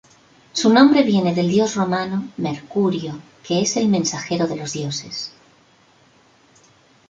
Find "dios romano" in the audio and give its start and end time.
1.49-2.27